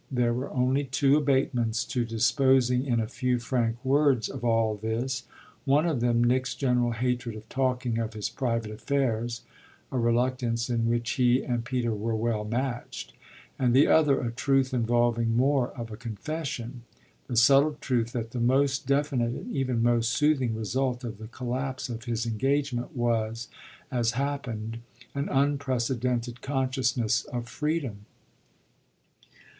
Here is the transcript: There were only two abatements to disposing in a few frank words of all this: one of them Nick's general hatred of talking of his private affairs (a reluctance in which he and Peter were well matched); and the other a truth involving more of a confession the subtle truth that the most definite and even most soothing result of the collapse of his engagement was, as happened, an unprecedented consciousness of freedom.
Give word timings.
There 0.09 0.33
were 0.33 0.49
only 0.49 0.85
two 0.85 1.15
abatements 1.15 1.85
to 1.85 2.03
disposing 2.05 2.87
in 2.87 2.99
a 2.99 3.05
few 3.07 3.37
frank 3.37 3.85
words 3.85 4.29
of 4.29 4.43
all 4.43 4.73
this: 4.75 5.25
one 5.63 5.85
of 5.85 5.99
them 5.99 6.23
Nick's 6.23 6.55
general 6.55 6.93
hatred 6.93 7.35
of 7.35 7.47
talking 7.49 7.99
of 7.99 8.15
his 8.15 8.27
private 8.27 8.71
affairs 8.71 9.43
(a 9.91 9.99
reluctance 9.99 10.71
in 10.71 10.87
which 10.89 11.07
he 11.11 11.43
and 11.43 11.63
Peter 11.65 11.93
were 11.93 12.15
well 12.15 12.43
matched); 12.43 13.13
and 13.59 13.75
the 13.75 13.85
other 13.85 14.19
a 14.21 14.31
truth 14.31 14.73
involving 14.73 15.37
more 15.37 15.69
of 15.73 15.91
a 15.91 15.97
confession 15.97 16.81
the 17.27 17.37
subtle 17.37 17.75
truth 17.79 18.11
that 18.11 18.31
the 18.31 18.39
most 18.39 18.87
definite 18.87 19.33
and 19.35 19.55
even 19.55 19.83
most 19.83 20.13
soothing 20.13 20.55
result 20.55 21.03
of 21.03 21.19
the 21.19 21.27
collapse 21.27 21.89
of 21.89 22.05
his 22.05 22.25
engagement 22.25 22.95
was, 22.97 23.49
as 23.91 24.13
happened, 24.13 24.79
an 25.13 25.29
unprecedented 25.29 26.41
consciousness 26.41 27.23
of 27.25 27.47
freedom. 27.47 28.07